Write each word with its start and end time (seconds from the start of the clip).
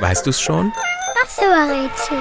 Weißt 0.00 0.26
du's 0.26 0.40
schon? 0.40 0.72
Ach 1.22 1.28
so, 1.28 1.42
Rätsel. 1.42 2.18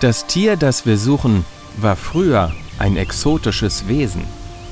Das 0.00 0.26
Tier, 0.26 0.56
das 0.56 0.84
wir 0.84 0.98
suchen, 0.98 1.44
war 1.76 1.94
früher 1.94 2.52
ein 2.78 2.96
exotisches 2.96 3.86
Wesen. 3.86 4.24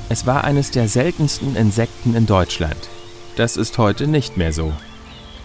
Es 0.09 0.25
war 0.25 0.43
eines 0.43 0.71
der 0.71 0.89
seltensten 0.89 1.55
Insekten 1.55 2.15
in 2.15 2.25
Deutschland. 2.25 2.89
Das 3.37 3.55
ist 3.55 3.77
heute 3.77 4.07
nicht 4.07 4.35
mehr 4.35 4.51
so. 4.51 4.73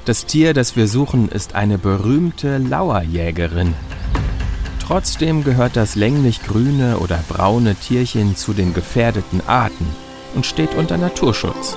Das 0.04 0.26
Tier, 0.26 0.54
das 0.54 0.74
wir 0.74 0.88
suchen, 0.88 1.28
ist 1.28 1.54
eine 1.54 1.78
berühmte 1.78 2.58
Lauerjägerin. 2.58 3.74
Trotzdem 4.86 5.42
gehört 5.42 5.74
das 5.74 5.96
länglich 5.96 6.44
grüne 6.44 6.98
oder 6.98 7.18
braune 7.28 7.74
Tierchen 7.74 8.36
zu 8.36 8.52
den 8.52 8.72
gefährdeten 8.72 9.40
Arten 9.48 9.84
und 10.36 10.46
steht 10.46 10.76
unter 10.76 10.96
Naturschutz. 10.96 11.76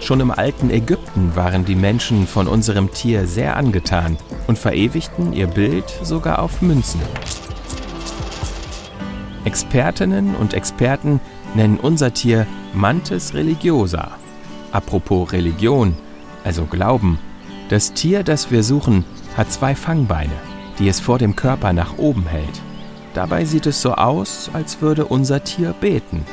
Schon 0.00 0.18
im 0.18 0.32
alten 0.32 0.70
Ägypten 0.70 1.36
waren 1.36 1.64
die 1.64 1.76
Menschen 1.76 2.26
von 2.26 2.48
unserem 2.48 2.92
Tier 2.92 3.28
sehr 3.28 3.56
angetan 3.56 4.18
und 4.48 4.58
verewigten 4.58 5.32
ihr 5.32 5.46
Bild 5.46 5.84
sogar 6.02 6.40
auf 6.40 6.60
Münzen. 6.62 7.00
Expertinnen 9.44 10.34
und 10.34 10.52
Experten 10.52 11.20
nennen 11.54 11.78
unser 11.78 12.12
Tier 12.12 12.44
Mantis 12.74 13.34
religiosa. 13.34 14.10
Apropos 14.72 15.32
Religion, 15.32 15.96
also 16.42 16.64
Glauben. 16.64 17.20
Das 17.68 17.92
Tier, 17.92 18.24
das 18.24 18.50
wir 18.50 18.64
suchen, 18.64 19.04
hat 19.36 19.52
zwei 19.52 19.74
Fangbeine, 19.74 20.32
die 20.78 20.88
es 20.88 21.00
vor 21.00 21.18
dem 21.18 21.36
Körper 21.36 21.72
nach 21.72 21.98
oben 21.98 22.26
hält. 22.26 22.60
Dabei 23.14 23.44
sieht 23.44 23.66
es 23.66 23.80
so 23.80 23.94
aus, 23.94 24.50
als 24.52 24.80
würde 24.80 25.06
unser 25.06 25.44
Tier 25.44 25.74
beten. 25.80 26.24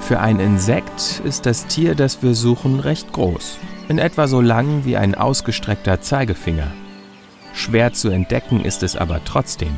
Für 0.00 0.20
ein 0.20 0.40
Insekt 0.40 1.20
ist 1.24 1.44
das 1.44 1.66
Tier, 1.66 1.94
das 1.94 2.22
wir 2.22 2.34
suchen, 2.34 2.80
recht 2.80 3.12
groß, 3.12 3.58
in 3.88 3.98
etwa 3.98 4.26
so 4.26 4.40
lang 4.40 4.86
wie 4.86 4.96
ein 4.96 5.14
ausgestreckter 5.14 6.00
Zeigefinger. 6.00 6.68
Schwer 7.52 7.92
zu 7.92 8.08
entdecken 8.08 8.64
ist 8.64 8.82
es 8.82 8.96
aber 8.96 9.22
trotzdem, 9.24 9.76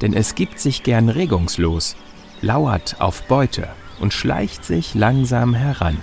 denn 0.00 0.14
es 0.14 0.34
gibt 0.34 0.58
sich 0.58 0.82
gern 0.82 1.08
regungslos, 1.08 1.94
lauert 2.40 2.96
auf 3.00 3.22
Beute 3.28 3.68
und 4.00 4.12
schleicht 4.12 4.64
sich 4.64 4.94
langsam 4.94 5.54
heran. 5.54 5.98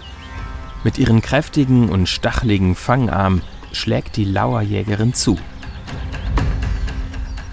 Mit 0.86 0.98
ihren 0.98 1.22
kräftigen 1.22 1.90
und 1.90 2.08
stachligen 2.08 2.76
Fangarmen 2.76 3.42
schlägt 3.74 4.16
die 4.16 4.24
Lauerjägerin 4.24 5.14
zu. 5.14 5.38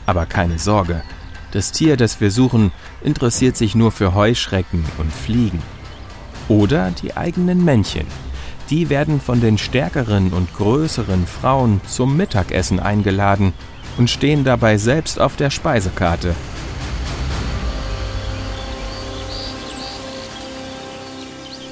Aber 0.06 0.24
keine 0.24 0.58
Sorge, 0.58 1.02
das 1.50 1.72
Tier, 1.72 1.96
das 1.96 2.20
wir 2.20 2.30
suchen, 2.30 2.72
interessiert 3.02 3.56
sich 3.56 3.74
nur 3.74 3.92
für 3.92 4.14
Heuschrecken 4.14 4.84
und 4.98 5.12
Fliegen. 5.12 5.62
Oder 6.48 6.90
die 6.90 7.16
eigenen 7.16 7.64
Männchen. 7.64 8.06
Die 8.70 8.88
werden 8.88 9.20
von 9.20 9.40
den 9.40 9.58
stärkeren 9.58 10.32
und 10.32 10.52
größeren 10.54 11.26
Frauen 11.26 11.80
zum 11.86 12.16
Mittagessen 12.16 12.80
eingeladen 12.80 13.52
und 13.96 14.10
stehen 14.10 14.44
dabei 14.44 14.76
selbst 14.76 15.20
auf 15.20 15.36
der 15.36 15.50
Speisekarte. 15.50 16.34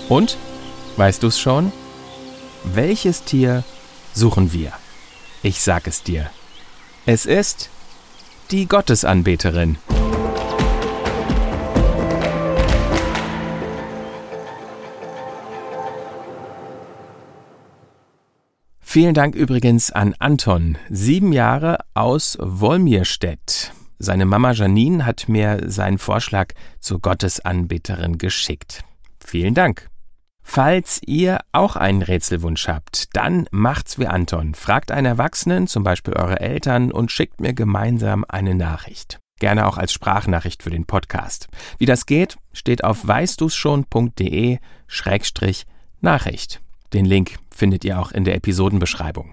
Und, 0.09 0.37
weißt 0.97 1.23
du's 1.23 1.39
schon? 1.39 1.73
Welches 2.63 3.25
Tier 3.25 3.65
suchen 4.13 4.53
wir? 4.53 4.73
Ich 5.43 5.61
sag 5.61 5.87
es 5.87 6.03
dir. 6.03 6.31
Es 7.07 7.27
ist 7.27 7.71
die 8.50 8.67
Gottesanbeterin. 8.67 9.78
Vielen 18.80 19.14
Dank 19.14 19.35
übrigens 19.35 19.91
an 19.91 20.14
Anton, 20.20 20.79
sieben 20.89 21.33
Jahre 21.33 21.79
aus 21.95 22.39
Wolmirstedt. 22.41 23.73
Seine 23.98 24.24
Mama 24.24 24.52
Janine 24.52 25.05
hat 25.05 25.29
mir 25.29 25.63
seinen 25.67 25.98
Vorschlag 25.98 26.52
zur 26.79 27.01
Gottesanbeterin 27.01 28.19
geschickt. 28.19 28.85
Vielen 29.19 29.55
Dank. 29.55 29.89
Falls 30.47 31.01
ihr 31.05 31.41
auch 31.53 31.75
einen 31.75 32.03
Rätselwunsch 32.03 32.69
habt, 32.69 33.17
dann 33.17 33.47
macht's 33.51 33.99
wie 33.99 34.07
Anton. 34.07 34.55
Fragt 34.55 34.93
einen 34.93 35.07
Erwachsenen, 35.07 35.67
zum 35.67 35.83
Beispiel 35.83 36.15
eure 36.15 36.39
Eltern, 36.39 36.93
und 36.93 37.11
schickt 37.11 37.41
mir 37.41 37.55
gemeinsam 37.55 38.25
eine 38.29 38.55
Nachricht. 38.55 39.19
Gerne 39.41 39.67
auch 39.67 39.79
als 39.79 39.93
Sprachnachricht 39.93 40.63
für 40.63 40.71
den 40.71 40.85
Podcast. 40.85 41.49
Wie 41.79 41.87
das 41.87 42.07
geht, 42.07 42.37
steht 42.53 42.85
auf 42.85 43.05
weißdu's 43.05 43.57
schon.de 43.57 44.59
Schrägstrich 44.87 45.67
Nachricht. 46.01 46.61
Den 46.93 47.07
Link 47.07 47.37
findet 47.51 47.85
ihr 47.85 47.99
auch 47.99 48.13
in 48.13 48.25
der 48.25 48.37
Episodenbeschreibung. 48.37 49.33